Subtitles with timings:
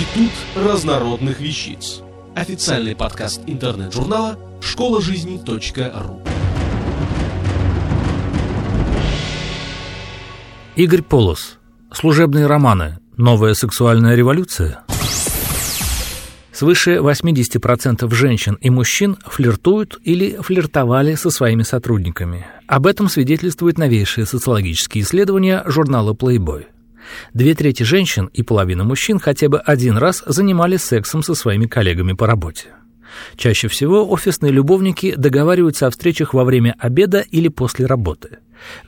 [0.00, 2.00] Институт разнородных вещиц.
[2.34, 6.22] Официальный подкаст интернет-журнала школа жизни .ру.
[10.74, 11.58] Игорь Полос.
[11.92, 12.98] Служебные романы.
[13.18, 14.84] Новая сексуальная революция.
[16.50, 22.46] Свыше 80% женщин и мужчин флиртуют или флиртовали со своими сотрудниками.
[22.66, 26.64] Об этом свидетельствуют новейшие социологические исследования журнала Playboy.
[27.34, 32.12] Две трети женщин и половина мужчин хотя бы один раз занимались сексом со своими коллегами
[32.12, 32.68] по работе.
[33.36, 38.38] Чаще всего офисные любовники договариваются о встречах во время обеда или после работы.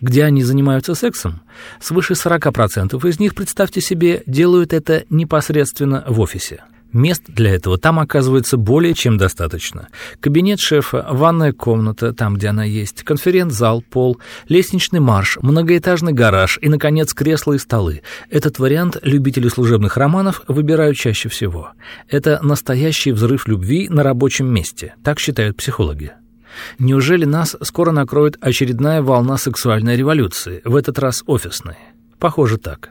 [0.01, 1.41] Где они занимаются сексом?
[1.81, 6.63] Свыше 40% из них, представьте себе, делают это непосредственно в офисе.
[6.93, 9.89] Мест для этого там оказывается более чем достаточно.
[10.21, 16.69] Кабинет шефа, ванная комната, там, где она есть, конференц-зал, пол, лестничный марш, многоэтажный гараж и,
[16.69, 18.03] наконец, кресла и столы.
[18.29, 21.71] Этот вариант любители служебных романов выбирают чаще всего.
[22.09, 26.13] Это настоящий взрыв любви на рабочем месте, так считают психологи.
[26.79, 31.77] Неужели нас скоро накроет очередная волна сексуальной революции, в этот раз офисной?
[32.23, 32.91] Похоже так.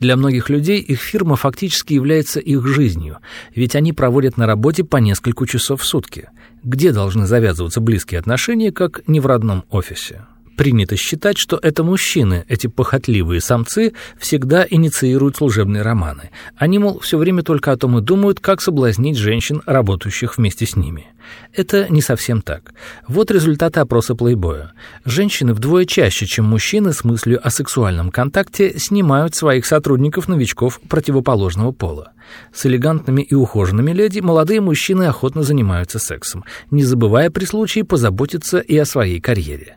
[0.00, 3.18] Для многих людей их фирма фактически является их жизнью,
[3.54, 6.30] ведь они проводят на работе по несколько часов в сутки.
[6.64, 10.26] Где должны завязываться близкие отношения, как не в родном офисе?
[10.56, 16.30] Принято считать, что это мужчины, эти похотливые самцы, всегда инициируют служебные романы.
[16.56, 20.76] Они, мол, все время только о том и думают, как соблазнить женщин, работающих вместе с
[20.76, 21.06] ними.
[21.54, 22.74] Это не совсем так.
[23.08, 24.72] Вот результаты опроса плейбоя.
[25.04, 32.12] Женщины вдвое чаще, чем мужчины с мыслью о сексуальном контакте, снимают своих сотрудников-новичков противоположного пола.
[32.52, 38.58] С элегантными и ухоженными леди молодые мужчины охотно занимаются сексом, не забывая при случае позаботиться
[38.58, 39.76] и о своей карьере.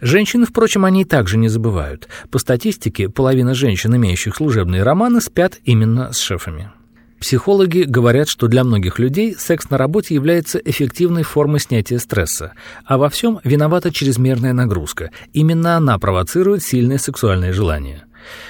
[0.00, 2.08] Женщины, впрочем, они также не забывают.
[2.30, 6.70] По статистике, половина женщин, имеющих служебные романы, спят именно с шефами.
[7.18, 12.52] Психологи говорят, что для многих людей секс на работе является эффективной формой снятия стресса,
[12.84, 15.10] а во всем виновата чрезмерная нагрузка.
[15.32, 18.05] Именно она провоцирует сильное сексуальное желание.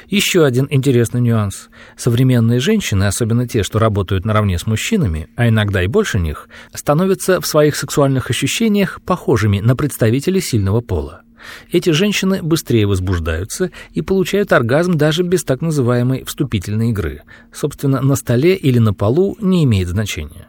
[0.09, 1.69] Еще один интересный нюанс.
[1.97, 7.41] Современные женщины, особенно те, что работают наравне с мужчинами, а иногда и больше них, становятся
[7.41, 11.23] в своих сексуальных ощущениях похожими на представителей сильного пола.
[11.71, 17.23] Эти женщины быстрее возбуждаются и получают оргазм даже без так называемой вступительной игры.
[17.53, 20.49] Собственно, на столе или на полу не имеет значения.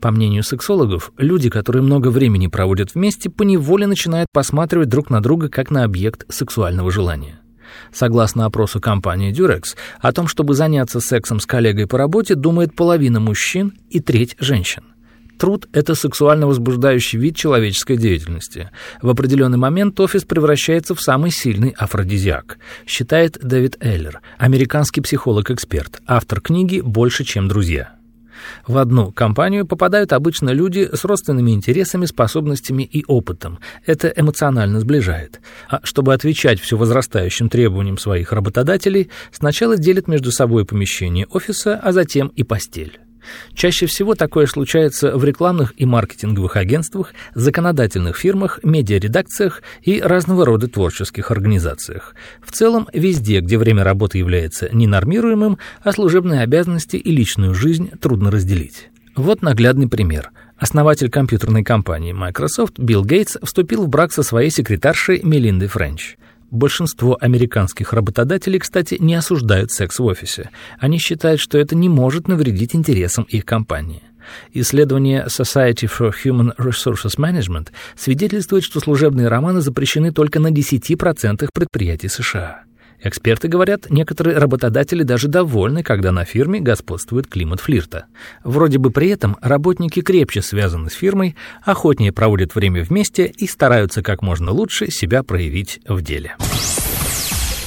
[0.00, 5.48] По мнению сексологов, люди, которые много времени проводят вместе, поневоле начинают посматривать друг на друга
[5.48, 7.40] как на объект сексуального желания.
[7.92, 13.20] Согласно опросу компании Durex, о том, чтобы заняться сексом с коллегой по работе, думает половина
[13.20, 14.84] мужчин и треть женщин.
[15.38, 18.70] Труд– это сексуально возбуждающий вид человеческой деятельности.
[19.02, 26.40] В определенный момент офис превращается в самый сильный афродизиак, считает Дэвид Эллер, американский психолог-эксперт, автор
[26.40, 27.97] книги «Больше, чем друзья».
[28.66, 33.58] В одну компанию попадают обычно люди с родственными интересами, способностями и опытом.
[33.86, 35.40] Это эмоционально сближает.
[35.68, 41.92] А чтобы отвечать все возрастающим требованиям своих работодателей, сначала делят между собой помещение офиса, а
[41.92, 42.98] затем и постель.
[43.54, 50.68] Чаще всего такое случается в рекламных и маркетинговых агентствах, законодательных фирмах, медиаредакциях и разного рода
[50.68, 52.14] творческих организациях.
[52.42, 58.30] В целом, везде, где время работы является ненормируемым, а служебные обязанности и личную жизнь трудно
[58.30, 58.88] разделить.
[59.16, 60.30] Вот наглядный пример.
[60.58, 66.16] Основатель компьютерной компании Microsoft Билл Гейтс вступил в брак со своей секретаршей Мелиндой Френч.
[66.50, 70.48] Большинство американских работодателей, кстати, не осуждают секс в офисе.
[70.78, 74.02] Они считают, что это не может навредить интересам их компании.
[74.52, 82.08] Исследование Society for Human Resources Management свидетельствует, что служебные романы запрещены только на 10% предприятий
[82.08, 82.62] США.
[83.00, 88.06] Эксперты говорят, некоторые работодатели даже довольны, когда на фирме господствует климат флирта.
[88.42, 94.02] Вроде бы при этом работники крепче связаны с фирмой, охотнее проводят время вместе и стараются
[94.02, 96.36] как можно лучше себя проявить в деле.